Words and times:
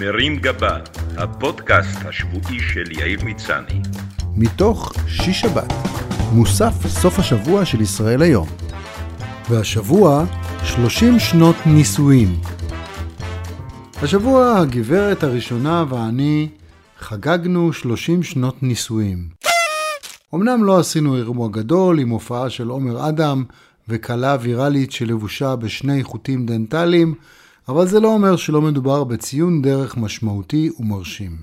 מרים 0.00 0.36
גבה, 0.36 0.78
הפודקאסט 1.16 1.98
השבועי 2.04 2.60
של 2.60 2.92
יאיר 2.92 3.24
מצני. 3.24 3.80
מתוך 4.36 4.92
שיש 5.08 5.40
שבת, 5.40 5.72
מוסף 6.32 6.86
סוף 6.86 7.18
השבוע 7.18 7.64
של 7.64 7.80
ישראל 7.80 8.22
היום. 8.22 8.48
והשבוע, 9.50 10.24
30 10.64 11.18
שנות 11.18 11.56
נישואים. 11.66 12.40
השבוע 14.02 14.58
הגברת 14.58 15.22
הראשונה 15.22 15.84
ואני 15.88 16.48
חגגנו 16.98 17.72
30 17.72 18.22
שנות 18.22 18.62
נישואים. 18.62 19.28
אמנם 20.34 20.64
לא 20.64 20.78
עשינו 20.78 21.16
אירוע 21.16 21.48
גדול 21.48 21.98
עם 21.98 22.08
הופעה 22.08 22.50
של 22.50 22.68
עומר 22.68 23.08
אדם 23.08 23.44
וכלה 23.88 24.36
ויראלית 24.40 24.92
שלבושה 24.92 25.56
בשני 25.56 26.04
חוטים 26.04 26.46
דנטליים, 26.46 27.14
אבל 27.68 27.86
זה 27.86 28.00
לא 28.00 28.08
אומר 28.08 28.36
שלא 28.36 28.62
מדובר 28.62 29.04
בציון 29.04 29.62
דרך 29.62 29.96
משמעותי 29.96 30.70
ומרשים. 30.80 31.36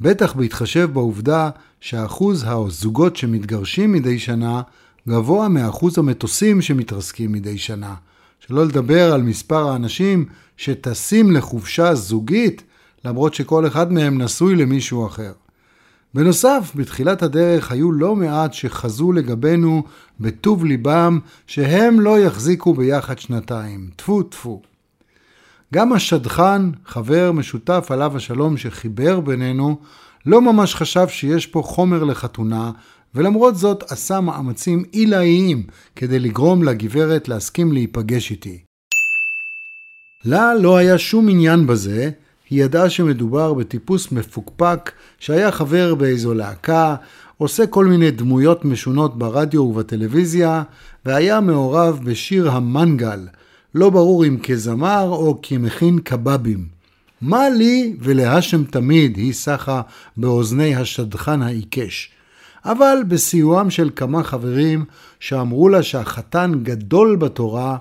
בטח 0.00 0.32
בהתחשב 0.32 0.90
בעובדה 0.92 1.50
שאחוז 1.80 2.44
הזוגות 2.46 3.16
שמתגרשים 3.16 3.92
מדי 3.92 4.18
שנה 4.18 4.62
גבוה 5.08 5.48
מאחוז 5.48 5.98
המטוסים 5.98 6.62
שמתרסקים 6.62 7.32
מדי 7.32 7.58
שנה. 7.58 7.94
שלא 8.40 8.66
לדבר 8.66 9.12
על 9.12 9.22
מספר 9.22 9.68
האנשים 9.68 10.24
שטסים 10.56 11.30
לחופשה 11.30 11.94
זוגית, 11.94 12.62
למרות 13.04 13.34
שכל 13.34 13.66
אחד 13.66 13.92
מהם 13.92 14.22
נשוי 14.22 14.56
למישהו 14.56 15.06
אחר. 15.06 15.32
בנוסף, 16.14 16.72
בתחילת 16.74 17.22
הדרך 17.22 17.72
היו 17.72 17.92
לא 17.92 18.16
מעט 18.16 18.54
שחזו 18.54 19.12
לגבינו 19.12 19.82
בטוב 20.20 20.64
ליבם 20.64 21.18
שהם 21.46 22.00
לא 22.00 22.18
יחזיקו 22.18 22.74
ביחד 22.74 23.18
שנתיים. 23.18 23.90
טפו 23.96 24.22
טפו. 24.22 24.62
גם 25.74 25.92
השדכן, 25.92 26.62
חבר 26.86 27.32
משותף 27.32 27.86
עליו 27.90 28.16
השלום 28.16 28.56
שחיבר 28.56 29.20
בינינו, 29.20 29.78
לא 30.26 30.42
ממש 30.42 30.74
חשב 30.74 31.08
שיש 31.08 31.46
פה 31.46 31.62
חומר 31.62 32.04
לחתונה, 32.04 32.70
ולמרות 33.14 33.56
זאת 33.56 33.92
עשה 33.92 34.20
מאמצים 34.20 34.84
עילאיים 34.92 35.62
כדי 35.96 36.18
לגרום 36.18 36.62
לגברת 36.62 37.28
להסכים 37.28 37.72
להיפגש 37.72 38.30
איתי. 38.30 38.58
לה 40.24 40.54
לא 40.54 40.76
היה 40.76 40.98
שום 40.98 41.28
עניין 41.28 41.66
בזה, 41.66 42.10
היא 42.50 42.64
ידעה 42.64 42.90
שמדובר 42.90 43.54
בטיפוס 43.54 44.12
מפוקפק 44.12 44.90
שהיה 45.18 45.52
חבר 45.52 45.94
באיזו 45.94 46.34
להקה, 46.34 46.96
עושה 47.38 47.66
כל 47.66 47.84
מיני 47.84 48.10
דמויות 48.10 48.64
משונות 48.64 49.18
ברדיו 49.18 49.60
ובטלוויזיה, 49.60 50.62
והיה 51.04 51.40
מעורב 51.40 52.00
בשיר 52.04 52.50
המנגל, 52.50 53.20
לא 53.74 53.90
ברור 53.90 54.26
אם 54.26 54.38
כזמר 54.42 55.08
או 55.10 55.38
כמכין 55.42 55.98
קבבים. 55.98 56.68
מה 57.20 57.48
לי 57.48 57.96
ולהשם 58.00 58.64
תמיד, 58.64 59.16
היא 59.16 59.32
סחה 59.32 59.82
באוזני 60.16 60.76
השדכן 60.76 61.42
העיקש. 61.42 62.10
אבל 62.64 62.98
בסיועם 63.08 63.70
של 63.70 63.90
כמה 63.96 64.22
חברים 64.22 64.84
שאמרו 65.20 65.68
לה 65.68 65.82
שהחתן 65.82 66.52
גדול 66.62 67.16
בתורה, 67.16 67.76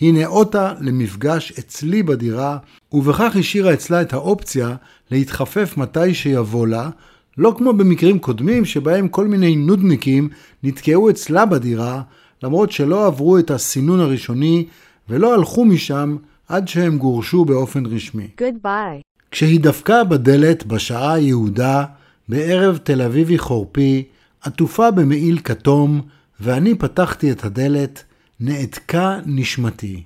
היא 0.00 0.14
נאותה 0.14 0.72
למפגש 0.80 1.52
אצלי 1.58 2.02
בדירה, 2.02 2.58
ובכך 2.92 3.36
השאירה 3.36 3.72
אצלה 3.72 4.02
את 4.02 4.12
האופציה 4.12 4.76
להתחפף 5.10 5.74
מתי 5.76 6.14
שיבוא 6.14 6.66
לה, 6.66 6.90
לא 7.38 7.54
כמו 7.58 7.72
במקרים 7.72 8.18
קודמים 8.18 8.64
שבהם 8.64 9.08
כל 9.08 9.26
מיני 9.26 9.56
נודניקים 9.56 10.28
נתקעו 10.62 11.10
אצלה 11.10 11.46
בדירה, 11.46 12.02
למרות 12.42 12.72
שלא 12.72 13.06
עברו 13.06 13.38
את 13.38 13.50
הסינון 13.50 14.00
הראשוני 14.00 14.66
ולא 15.08 15.34
הלכו 15.34 15.64
משם 15.64 16.16
עד 16.48 16.68
שהם 16.68 16.98
גורשו 16.98 17.44
באופן 17.44 17.86
רשמי. 17.86 18.28
Goodbye. 18.40 19.02
כשהיא 19.30 19.60
דפקה 19.60 20.04
בדלת 20.04 20.66
בשעה 20.66 21.12
היהודה, 21.12 21.84
בערב 22.28 22.76
תל 22.76 23.02
אביבי 23.02 23.38
חורפי, 23.38 24.04
עטופה 24.42 24.90
במעיל 24.90 25.38
כתום, 25.44 26.00
ואני 26.40 26.74
פתחתי 26.74 27.32
את 27.32 27.44
הדלת, 27.44 28.04
נעתקה 28.40 29.18
נשמתי. 29.26 30.02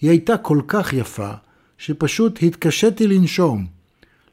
היא 0.00 0.10
הייתה 0.10 0.36
כל 0.36 0.60
כך 0.68 0.92
יפה, 0.92 1.30
שפשוט 1.78 2.38
התקשיתי 2.42 3.06
לנשום. 3.06 3.66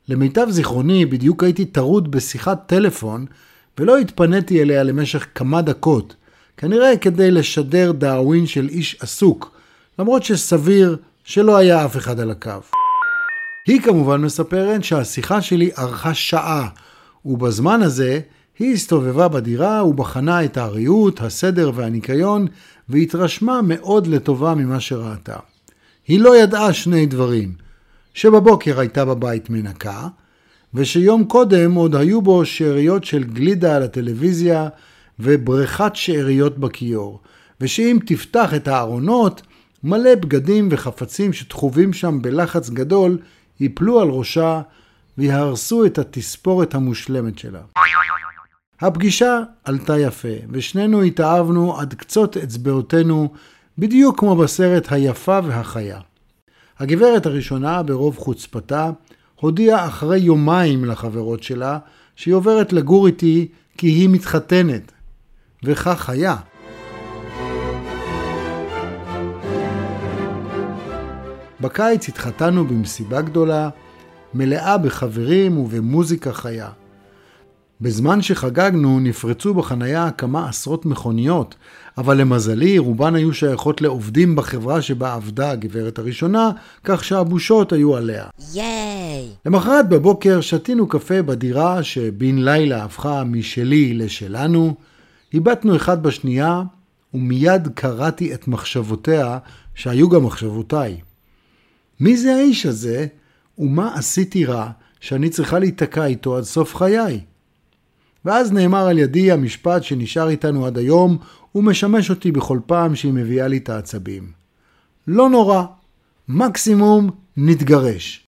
למיטב 0.07 0.47
זיכרוני, 0.49 1.05
בדיוק 1.05 1.43
הייתי 1.43 1.65
טרוד 1.65 2.11
בשיחת 2.11 2.63
טלפון, 2.65 3.25
ולא 3.79 3.97
התפניתי 3.97 4.61
אליה 4.61 4.83
למשך 4.83 5.27
כמה 5.35 5.61
דקות, 5.61 6.15
כנראה 6.57 6.97
כדי 6.97 7.31
לשדר 7.31 7.91
דאווין 7.91 8.47
של 8.47 8.69
איש 8.69 8.97
עסוק, 8.99 9.51
למרות 9.99 10.23
שסביר 10.23 10.97
שלא 11.23 11.57
היה 11.57 11.85
אף 11.85 11.97
אחד 11.97 12.19
על 12.19 12.31
הקו. 12.31 12.51
היא 13.67 13.81
כמובן 13.81 14.21
מספרת 14.21 14.83
שהשיחה 14.83 15.41
שלי 15.41 15.69
ארכה 15.77 16.13
שעה, 16.13 16.69
ובזמן 17.25 17.81
הזה 17.81 18.19
היא 18.59 18.73
הסתובבה 18.73 19.27
בדירה 19.27 19.85
ובחנה 19.85 20.45
את 20.45 20.57
הריהוט, 20.57 21.21
הסדר 21.21 21.71
והניקיון, 21.75 22.47
והתרשמה 22.91 23.61
מאוד 23.63 24.07
לטובה 24.07 24.55
ממה 24.55 24.79
שראתה. 24.79 25.35
היא 26.07 26.19
לא 26.19 26.37
ידעה 26.37 26.73
שני 26.73 27.05
דברים, 27.05 27.53
שבבוקר 28.13 28.79
הייתה 28.79 29.05
בבית 29.05 29.49
מנקה, 29.49 30.07
ושיום 30.73 31.23
קודם 31.23 31.73
עוד 31.73 31.95
היו 31.95 32.21
בו 32.21 32.45
שאריות 32.45 33.03
של 33.03 33.23
גלידה 33.23 33.75
על 33.75 33.83
הטלוויזיה 33.83 34.69
ובריכת 35.19 35.91
שאריות 35.93 36.57
בכיור, 36.57 37.19
ושאם 37.61 37.99
תפתח 38.05 38.53
את 38.53 38.67
הארונות, 38.67 39.41
מלא 39.83 40.15
בגדים 40.15 40.67
וחפצים 40.71 41.33
שתחובים 41.33 41.93
שם 41.93 42.21
בלחץ 42.21 42.69
גדול, 42.69 43.17
ייפלו 43.59 44.01
על 44.01 44.09
ראשה 44.09 44.61
ויהרסו 45.17 45.85
את 45.85 45.97
התספורת 45.97 46.75
המושלמת 46.75 47.39
שלה. 47.39 47.61
הפגישה 48.81 49.39
עלתה 49.63 49.99
יפה, 49.99 50.27
ושנינו 50.49 51.01
התאהבנו 51.01 51.79
עד 51.79 51.93
קצות 51.93 52.37
אצבעותינו, 52.37 53.29
בדיוק 53.77 54.19
כמו 54.19 54.35
בסרט 54.35 54.91
היפה 54.91 55.39
והחיה. 55.43 55.99
הגברת 56.79 57.25
הראשונה, 57.25 57.83
ברוב 57.83 58.17
חוצפתה, 58.17 58.89
הודיעה 59.35 59.87
אחרי 59.87 60.19
יומיים 60.19 60.85
לחברות 60.85 61.43
שלה 61.43 61.77
שהיא 62.15 62.33
עוברת 62.33 62.73
לגור 62.73 63.07
איתי 63.07 63.47
כי 63.77 63.87
היא 63.87 64.09
מתחתנת. 64.09 64.91
וכך 65.63 66.09
היה. 66.09 66.35
בקיץ 71.61 72.09
התחתנו 72.09 72.65
במסיבה 72.65 73.21
גדולה, 73.21 73.69
מלאה 74.33 74.77
בחברים 74.77 75.57
ובמוזיקה 75.57 76.33
חיה. 76.33 76.69
בזמן 77.81 78.21
שחגגנו 78.21 78.99
נפרצו 78.99 79.53
בחנייה 79.53 80.11
כמה 80.11 80.49
עשרות 80.49 80.85
מכוניות, 80.85 81.55
אבל 81.97 82.17
למזלי 82.17 82.77
רובן 82.77 83.15
היו 83.15 83.33
שייכות 83.33 83.81
לעובדים 83.81 84.35
בחברה 84.35 84.81
שבה 84.81 85.13
עבדה 85.13 85.51
הגברת 85.51 85.99
הראשונה, 85.99 86.51
כך 86.83 87.03
שהבושות 87.03 87.73
היו 87.73 87.95
עליה. 87.95 88.25
ייי! 88.53 89.29
למחרת 89.45 89.89
בבוקר 89.89 90.41
שתינו 90.41 90.87
קפה 90.87 91.21
בדירה 91.21 91.83
שבן 91.83 92.37
לילה 92.37 92.83
הפכה 92.83 93.23
משלי 93.23 93.93
לשלנו, 93.93 94.75
הבטנו 95.33 95.75
אחד 95.75 96.03
בשנייה, 96.03 96.61
ומיד 97.13 97.67
קראתי 97.73 98.33
את 98.33 98.47
מחשבותיה, 98.47 99.37
שהיו 99.75 100.09
גם 100.09 100.25
מחשבותיי. 100.25 100.97
מי 101.99 102.17
זה 102.17 102.35
האיש 102.35 102.65
הזה, 102.65 103.07
ומה 103.57 103.95
עשיתי 103.95 104.45
רע 104.45 104.69
שאני 104.99 105.29
צריכה 105.29 105.59
להיתקע 105.59 106.05
איתו 106.05 106.37
עד 106.37 106.43
סוף 106.43 106.75
חיי? 106.75 107.19
ואז 108.25 108.51
נאמר 108.51 108.87
על 108.87 108.99
ידי 108.99 109.31
המשפט 109.31 109.83
שנשאר 109.83 110.29
איתנו 110.29 110.65
עד 110.65 110.77
היום, 110.77 111.17
ומשמש 111.55 112.09
אותי 112.09 112.31
בכל 112.31 112.59
פעם 112.65 112.95
שהיא 112.95 113.13
מביאה 113.13 113.47
לי 113.47 113.57
את 113.57 113.69
העצבים. 113.69 114.31
לא 115.07 115.29
נורא, 115.29 115.63
מקסימום 116.27 117.09
נתגרש. 117.37 118.27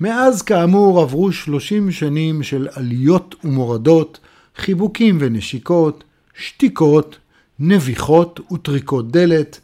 מאז 0.00 0.42
כאמור 0.42 1.00
עברו 1.00 1.32
30 1.32 1.90
שנים 1.90 2.42
של 2.42 2.68
עליות 2.72 3.34
ומורדות, 3.44 4.18
חיבוקים 4.56 5.18
ונשיקות, 5.20 6.04
שתיקות, 6.34 7.18
נביחות 7.58 8.40
וטריקות 8.52 9.12
דלת, 9.12 9.60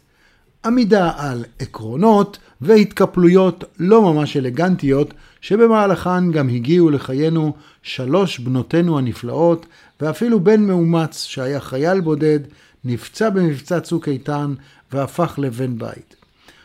עמידה 0.65 1.11
על 1.17 1.45
עקרונות 1.59 2.37
והתקפלויות 2.61 3.63
לא 3.79 4.01
ממש 4.01 4.37
אלגנטיות 4.37 5.13
שבמהלכן 5.41 6.31
גם 6.31 6.49
הגיעו 6.49 6.89
לחיינו 6.89 7.53
שלוש 7.83 8.39
בנותינו 8.39 8.97
הנפלאות 8.97 9.65
ואפילו 10.01 10.39
בן 10.39 10.63
מאומץ 10.63 11.23
שהיה 11.23 11.59
חייל 11.59 12.01
בודד, 12.01 12.39
נפצע 12.85 13.29
במבצע 13.29 13.79
צוק 13.79 14.07
איתן 14.07 14.53
והפך 14.91 15.35
לבן 15.37 15.77
בית. 15.77 16.15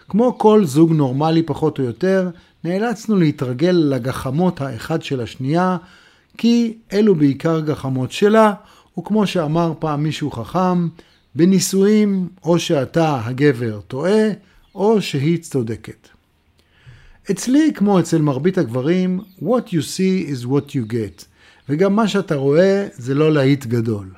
כמו 0.09 0.39
כל 0.39 0.65
זוג 0.65 0.93
נורמלי 0.93 1.43
פחות 1.43 1.79
או 1.79 1.85
יותר, 1.85 2.31
נאלצנו 2.65 3.17
להתרגל 3.17 3.85
לגחמות 3.91 4.61
האחד 4.61 5.03
של 5.03 5.21
השנייה, 5.21 5.77
כי 6.39 6.77
אלו 6.93 7.15
בעיקר 7.15 7.61
גחמות 7.61 8.13
שלה, 8.13 8.53
וכמו 8.99 9.27
שאמר 9.27 9.73
פעם 9.79 10.03
מישהו 10.03 10.31
חכם, 10.31 10.89
בנישואים, 11.35 12.29
או 12.45 12.59
שאתה, 12.59 13.21
הגבר, 13.25 13.81
טועה, 13.89 14.29
או 14.75 15.03
שהיא 15.03 15.39
צודקת. 15.39 16.09
אצלי, 17.31 17.71
כמו 17.75 18.01
אצל 18.01 18.23
מרבית 18.23 18.59
הגברים, 18.59 19.21
what 19.43 19.69
you 19.69 19.81
see 19.97 20.31
is 20.31 20.47
what 20.47 20.71
you 20.71 20.93
get, 20.93 21.25
וגם 21.69 21.97
מה 21.97 22.09
שאתה 22.09 22.35
רואה 22.35 22.87
זה 22.93 23.15
לא 23.15 23.33
להיט 23.33 23.67
גדול. 23.67 24.11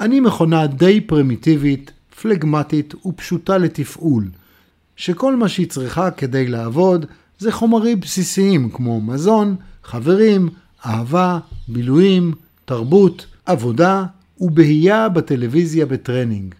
אני 0.00 0.20
מכונה 0.20 0.66
די 0.66 1.00
פרימיטיבית, 1.00 1.90
פלגמטית 2.22 2.94
ופשוטה 3.06 3.58
לתפעול, 3.58 4.30
שכל 4.96 5.36
מה 5.36 5.48
שהיא 5.48 5.70
צריכה 5.70 6.10
כדי 6.10 6.46
לעבוד 6.46 7.06
זה 7.38 7.52
חומרים 7.52 8.00
בסיסיים 8.00 8.70
כמו 8.70 9.00
מזון, 9.00 9.56
חברים, 9.84 10.48
אהבה, 10.86 11.38
בילויים, 11.68 12.32
תרבות, 12.64 13.26
עבודה 13.46 14.04
ובהייה 14.40 15.08
בטלוויזיה 15.08 15.86
בטרנינג. 15.86 16.54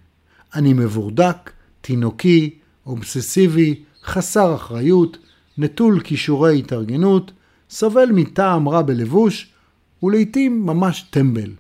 אני 0.55 0.73
מבורדק, 0.73 1.51
תינוקי, 1.81 2.59
אובססיבי, 2.87 3.83
חסר 4.05 4.55
אחריות, 4.55 5.19
נטול 5.59 6.01
כישורי 6.01 6.59
התארגנות, 6.59 7.33
סובל 7.71 8.09
מטעם 8.13 8.69
רע 8.69 8.83
בלבוש, 8.83 9.51
ולעיתים 10.03 10.67
ממש 10.67 11.07
טמבל. 11.11 11.51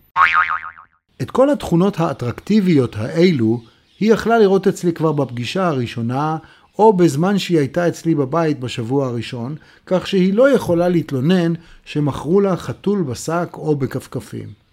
את 1.23 1.31
כל 1.31 1.50
התכונות 1.50 2.00
האטרקטיביות 2.00 2.96
האלו 2.96 3.62
היא 4.00 4.12
יכלה 4.12 4.38
לראות 4.38 4.67
אצלי 4.67 4.93
כבר 4.93 5.12
בפגישה 5.12 5.67
הראשונה, 5.67 6.37
או 6.79 6.93
בזמן 6.93 7.38
שהיא 7.38 7.58
הייתה 7.58 7.88
אצלי 7.88 8.14
בבית 8.14 8.61
בשבוע 8.61 9.06
הראשון, 9.06 9.56
כך 9.87 10.06
שהיא 10.06 10.35
לא 10.35 10.50
יכולה 10.50 10.88
להתלונן 10.88 11.52
שמכרו 11.85 12.41
לה 12.41 12.56
חתול 12.56 13.02
בשק 13.02 13.49
או 13.55 13.76
בכפכפים. 13.76 14.63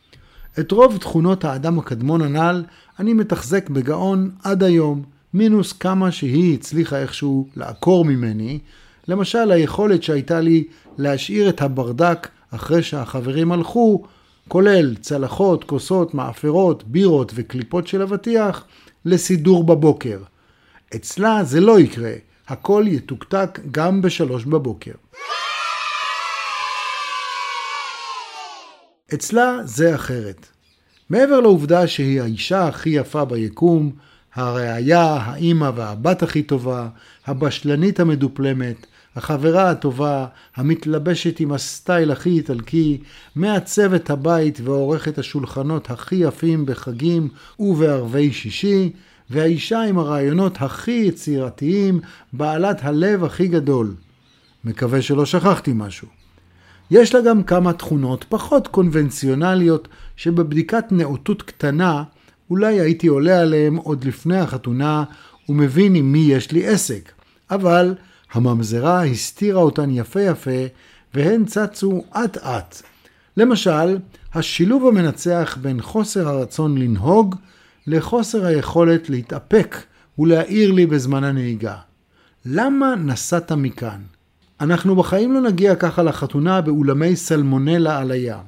את 0.59 0.71
רוב 0.71 0.97
תכונות 0.97 1.45
האדם 1.45 1.79
הקדמון 1.79 2.21
הנ"ל 2.21 2.63
אני 2.99 3.13
מתחזק 3.13 3.69
בגאון 3.69 4.31
עד 4.43 4.63
היום, 4.63 5.03
מינוס 5.33 5.73
כמה 5.73 6.11
שהיא 6.11 6.53
הצליחה 6.53 6.97
איכשהו 6.97 7.47
לעקור 7.55 8.05
ממני, 8.05 8.59
למשל 9.07 9.51
היכולת 9.51 10.03
שהייתה 10.03 10.39
לי 10.39 10.63
להשאיר 10.97 11.49
את 11.49 11.61
הברדק 11.61 12.27
אחרי 12.51 12.83
שהחברים 12.83 13.51
הלכו, 13.51 14.03
כולל 14.47 14.95
צלחות, 14.95 15.63
כוסות, 15.63 16.13
מאפרות, 16.13 16.83
בירות 16.83 17.31
וקליפות 17.35 17.87
של 17.87 18.01
אבטיח, 18.01 18.65
לסידור 19.05 19.63
בבוקר. 19.63 20.19
אצלה 20.95 21.43
זה 21.43 21.61
לא 21.61 21.79
יקרה, 21.79 22.13
הכל 22.47 22.85
יתוקתק 22.87 23.59
גם 23.71 24.01
בשלוש 24.01 24.45
בבוקר. 24.45 24.91
אצלה 29.13 29.57
זה 29.63 29.95
אחרת. 29.95 30.47
מעבר 31.09 31.39
לעובדה 31.39 31.87
שהיא 31.87 32.21
האישה 32.21 32.67
הכי 32.67 32.89
יפה 32.89 33.25
ביקום, 33.25 33.91
הראיה, 34.35 35.03
האימא 35.03 35.71
והבת 35.75 36.23
הכי 36.23 36.43
טובה, 36.43 36.87
הבשלנית 37.27 37.99
המדופלמת, 37.99 38.85
החברה 39.15 39.69
הטובה, 39.69 40.25
המתלבשת 40.55 41.39
עם 41.39 41.51
הסטייל 41.51 42.11
הכי 42.11 42.29
איטלקי, 42.29 42.97
מעצבת 43.35 44.09
הבית 44.09 44.59
ועורכת 44.63 45.17
השולחנות 45.17 45.89
הכי 45.89 46.15
יפים 46.15 46.65
בחגים 46.65 47.29
ובערבי 47.59 48.33
שישי, 48.33 48.91
והאישה 49.29 49.81
עם 49.81 49.97
הרעיונות 49.97 50.61
הכי 50.61 51.03
יצירתיים, 51.07 51.99
בעלת 52.33 52.83
הלב 52.83 53.23
הכי 53.23 53.47
גדול. 53.47 53.95
מקווה 54.63 55.01
שלא 55.01 55.25
שכחתי 55.25 55.71
משהו. 55.75 56.07
יש 56.91 57.15
לה 57.15 57.21
גם 57.21 57.43
כמה 57.43 57.73
תכונות 57.73 58.25
פחות 58.29 58.67
קונבנציונליות 58.67 59.87
שבבדיקת 60.15 60.85
נאותות 60.91 61.41
קטנה 61.41 62.03
אולי 62.49 62.79
הייתי 62.79 63.07
עולה 63.07 63.41
עליהן 63.41 63.75
עוד 63.75 64.03
לפני 64.03 64.37
החתונה 64.37 65.03
ומבין 65.49 65.95
עם 65.95 66.11
מי 66.11 66.19
יש 66.19 66.51
לי 66.51 66.67
עסק, 66.67 67.11
אבל 67.51 67.95
הממזרה 68.33 69.05
הסתירה 69.05 69.61
אותן 69.61 69.89
יפה 69.91 70.21
יפה 70.21 70.65
והן 71.13 71.45
צצו 71.45 72.03
אט 72.11 72.37
אט. 72.37 72.81
למשל, 73.37 73.97
השילוב 74.33 74.87
המנצח 74.87 75.57
בין 75.61 75.81
חוסר 75.81 76.27
הרצון 76.27 76.77
לנהוג 76.77 77.35
לחוסר 77.87 78.45
היכולת 78.45 79.09
להתאפק 79.09 79.75
ולהעיר 80.19 80.71
לי 80.71 80.85
בזמן 80.85 81.23
הנהיגה. 81.23 81.75
למה 82.45 82.95
נסעת 82.95 83.51
מכאן? 83.51 84.01
אנחנו 84.61 84.95
בחיים 84.95 85.33
לא 85.33 85.41
נגיע 85.41 85.75
ככה 85.75 86.03
לחתונה 86.03 86.61
באולמי 86.61 87.15
סלמונלה 87.15 87.99
על 87.99 88.11
הים. 88.11 88.43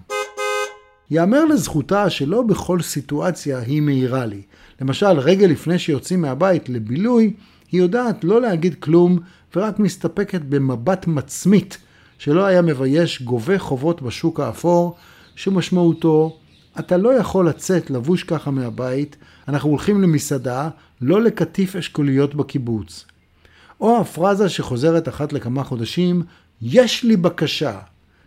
יאמר 1.12 1.46
לזכותה 1.46 2.10
שלא 2.10 2.42
בכל 2.42 2.82
סיטואציה 2.82 3.60
היא 3.60 3.82
מעירה 3.82 4.26
לי. 4.26 4.42
למשל, 4.82 5.20
רגע 5.20 5.48
לפני 5.48 5.80
שיוצאים 5.80 6.22
מהבית 6.22 6.70
לבילוי, 6.70 7.34
היא 7.72 7.82
יודעת 7.82 8.24
לא 8.24 8.42
להגיד 8.42 8.76
כלום 8.76 9.20
ורק 9.56 9.80
מסתפקת 9.80 10.42
במבט 10.42 11.08
מצמית 11.08 11.78
שלא 12.18 12.46
היה 12.46 12.62
מבייש 12.62 13.22
גובה 13.22 13.60
חובות 13.60 14.02
בשוק 14.02 14.40
האפור, 14.40 14.96
שמשמעותו, 15.36 16.38
אתה 16.80 16.98
לא 16.98 17.14
יכול 17.14 17.48
לצאת 17.48 17.90
לבוש 17.90 18.24
ככה 18.24 18.52
מהבית, 18.52 19.16
אנחנו 19.48 19.70
הולכים 19.70 20.02
למסעדה, 20.02 20.70
לא 21.02 21.22
לקטיף 21.22 21.76
אשכוליות 21.76 22.36
בקיבוץ. 22.36 23.06
או 23.84 24.02
הפרזה 24.02 24.50
שחוזרת 24.50 25.08
אחת 25.08 25.34
לכמה 25.34 25.64
חודשים, 25.64 26.24
יש 26.62 27.04
לי 27.04 27.18
בקשה, 27.18 27.80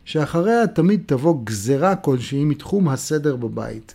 שאחריה 0.05 0.67
תמיד 0.67 1.03
תבוא 1.07 1.45
גזרה 1.45 1.97
כלשהי 1.97 2.45
מתחום 2.45 2.89
הסדר 2.89 3.37
בבית. 3.37 3.95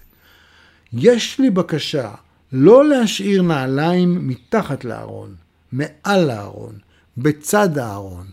יש 0.94 1.40
לי 1.40 1.50
בקשה 1.50 2.12
לא 2.52 2.86
להשאיר 2.86 3.42
נעליים 3.42 4.28
מתחת 4.28 4.86
לארון, 4.86 5.36
מעל 5.72 6.30
הארון, 6.30 6.74
בצד 7.18 7.78
הארון, 7.78 8.26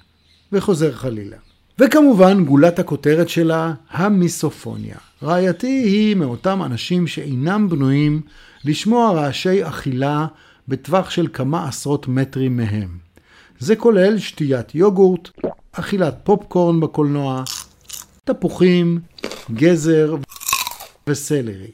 וחוזר 0.53 0.93
חלילה. 0.93 1.37
וכמובן 1.79 2.45
גולת 2.45 2.79
הכותרת 2.79 3.29
שלה, 3.29 3.73
המיסופוניה. 3.91 4.97
רעייתי 5.23 5.67
היא 5.67 6.17
מאותם 6.17 6.63
אנשים 6.63 7.07
שאינם 7.07 7.69
בנויים 7.69 8.21
לשמוע 8.65 9.13
רעשי 9.13 9.69
אכילה 9.69 10.27
בטווח 10.69 11.11
של 11.11 11.29
כמה 11.33 11.69
עשרות 11.69 12.09
מטרים 12.09 12.57
מהם. 12.57 13.08
זה 13.61 13.77
כולל 13.77 14.19
שתיית 14.19 14.75
יוגורט, 14.75 15.29
אכילת 15.73 16.17
פופקורן 16.25 16.81
בקולנוע, 16.81 17.43
תפוחים, 18.25 19.01
גזר 19.55 20.17
וסלרי. 21.07 21.71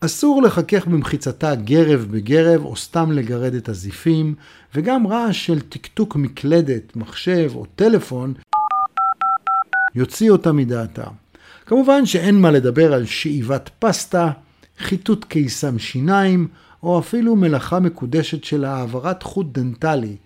אסור 0.00 0.42
לחכך 0.42 0.86
במחיצתה 0.86 1.54
גרב 1.54 2.06
בגרב 2.10 2.64
או 2.64 2.76
סתם 2.76 3.12
לגרד 3.12 3.54
את 3.54 3.68
הזיפים, 3.68 4.34
וגם 4.74 5.06
רעש 5.06 5.46
של 5.46 5.60
תקתוק 5.60 6.16
מקלדת, 6.16 6.96
מחשב 6.96 7.50
או 7.54 7.64
טלפון 7.76 8.34
יוציא 9.94 10.30
אותה 10.30 10.52
מדעתה. 10.52 11.06
כמובן 11.66 12.06
שאין 12.06 12.40
מה 12.40 12.50
לדבר 12.50 12.92
על 12.92 13.06
שאיבת 13.06 13.70
פסטה, 13.78 14.30
חיטוט 14.78 15.24
קיסם 15.24 15.78
שיניים, 15.78 16.48
או 16.82 16.98
אפילו 16.98 17.36
מלאכה 17.36 17.80
מקודשת 17.80 18.44
של 18.44 18.64
העברת 18.64 19.22
חוט 19.22 19.46
דנטלי. 19.52 20.16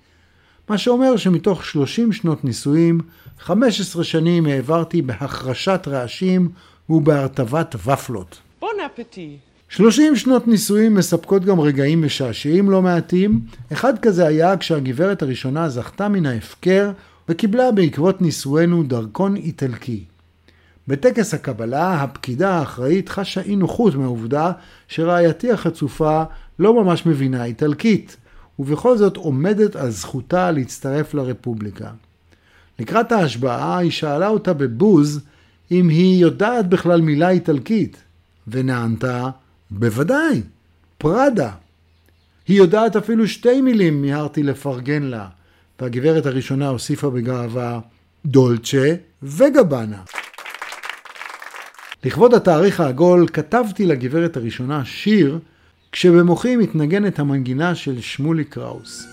מה 0.71 0.79
שאומר 0.79 1.17
שמתוך 1.17 1.65
30 1.65 2.13
שנות 2.13 2.45
נישואים, 2.45 3.01
15 3.41 4.05
שנים 4.05 4.47
העברתי 4.47 5.03
בהחרשת 5.03 5.81
רעשים 5.87 6.49
ובהרטבת 6.91 7.75
ופלות. 7.87 8.39
בון 8.61 8.71
אפטי. 8.87 9.37
30 9.69 10.17
שנות 10.17 10.49
נישואים 10.49 10.95
מספקות 10.95 11.45
גם 11.45 11.61
רגעים 11.61 12.03
משעשעים 12.03 12.71
לא 12.71 12.83
מעטים. 12.83 13.41
אחד 13.73 13.99
כזה 13.99 14.27
היה 14.27 14.57
כשהגברת 14.57 15.23
הראשונה 15.23 15.69
זכתה 15.69 16.09
מן 16.09 16.27
ההפקר 16.27 16.91
וקיבלה 17.29 17.73
בעקבות 17.73 18.23
נישואינו 18.23 18.83
דרכון 18.83 19.37
איטלקי. 19.37 20.05
בטקס 20.89 21.35
הקבלה, 21.35 22.03
הפקידה 22.03 22.51
האחראית 22.51 23.09
חשה 23.09 23.41
אי 23.41 23.57
נוחות 23.57 23.95
מהעובדה 23.95 24.53
שרעייתי 24.89 25.53
החצופה 25.53 26.23
לא 26.59 26.85
ממש 26.85 27.07
מבינה 27.07 27.45
איטלקית, 27.45 28.17
ובכל 28.61 28.99
זאת 28.99 29.17
עומדת 29.17 29.77
על 29.77 29.91
זכותה 29.91 30.51
להצטרף 30.51 31.15
לרפובליקה. 31.15 31.91
לקראת 32.79 33.13
ההשבעה 33.13 33.79
היא 33.79 33.91
שאלה 33.91 34.29
אותה 34.29 34.53
בבוז 34.53 35.21
אם 35.71 35.89
היא 35.89 36.21
יודעת 36.23 36.69
בכלל 36.69 37.01
מילה 37.01 37.31
איטלקית, 37.31 37.97
ונענתה, 38.49 39.31
בוודאי, 39.71 40.43
פראדה. 40.99 41.51
היא 42.49 42.59
יודעת 42.59 42.97
אפילו 42.97 43.29
שתי 43.29 43.61
מילים, 43.61 44.03
מיהרתי 44.03 44.43
לפרגן 44.43 45.03
לה, 45.03 45.29
והגברת 45.81 46.27
הראשונה 46.27 46.69
הוסיפה 46.69 47.11
בגאווה, 47.11 47.81
דולצ'ה 48.27 48.95
וגבנה. 49.23 50.03
לכבוד 52.05 52.35
התאריך 52.35 52.81
העגול 52.81 53.27
כתבתי 53.33 53.87
לגברת 53.87 54.37
הראשונה 54.37 54.85
שיר 54.85 55.39
כשבמוחי 55.93 56.57
מתנגנת 56.57 57.19
המנגינה 57.19 57.75
של 57.75 58.01
שמולי 58.01 58.45
קראוס. 58.45 59.07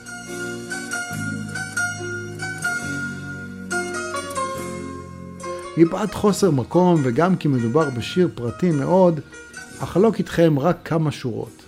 מפאת 5.78 6.14
חוסר 6.14 6.52
מקום 6.52 7.02
וגם 7.04 7.36
כי 7.36 7.48
מדובר 7.48 7.90
בשיר 7.90 8.30
פרטי 8.36 8.72
מאוד, 8.72 9.20
אחלוק 9.80 10.20
איתכם 10.20 10.60
רק 10.60 10.78
כמה 10.86 11.12
שורות. 11.12 11.64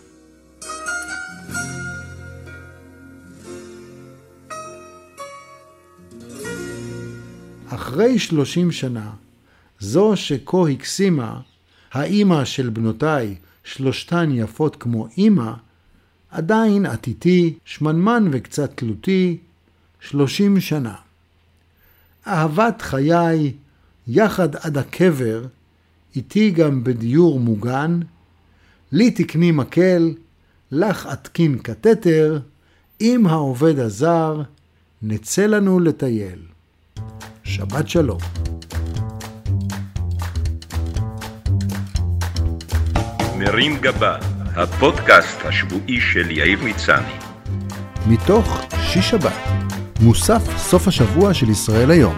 אחרי 7.67 8.19
שלושים 8.19 8.71
שנה, 8.71 9.09
זו 9.79 10.15
שכה 10.15 10.69
הקסימה, 10.69 11.39
האימא 11.91 12.45
של 12.45 12.69
בנותיי, 12.69 13.35
שלושתן 13.73 14.29
יפות 14.31 14.75
כמו 14.75 15.07
אימא, 15.17 15.51
עדיין 16.31 16.85
עתיתי, 16.85 17.53
שמנמן 17.65 18.27
וקצת 18.31 18.71
תלותי, 18.77 19.37
שלושים 19.99 20.59
שנה. 20.59 20.95
אהבת 22.27 22.81
חיי, 22.81 23.53
יחד 24.07 24.55
עד 24.55 24.77
הקבר, 24.77 25.45
איתי 26.15 26.51
גם 26.51 26.83
בדיור 26.83 27.39
מוגן, 27.39 27.99
לי 28.91 29.11
תקני 29.11 29.51
מקל, 29.51 30.13
לך 30.71 31.07
אתקין 31.13 31.57
קטטר, 31.57 32.39
עם 32.99 33.27
העובד 33.27 33.79
הזר, 33.79 34.41
נצא 35.01 35.45
לנו 35.45 35.79
לטייל. 35.79 36.39
שבת 37.43 37.89
שלום. 37.89 38.38
מרים 43.39 43.77
גבה, 43.81 44.15
הפודקאסט 44.55 45.45
השבועי 45.45 45.99
של 46.01 46.31
יאיר 46.31 46.59
מצני. 46.63 47.13
מתוך 48.07 48.61
שיש 48.81 49.09
שבת, 49.09 49.33
מוסף 50.01 50.57
סוף 50.57 50.87
השבוע 50.87 51.33
של 51.33 51.49
ישראל 51.49 51.91
היום. 51.91 52.15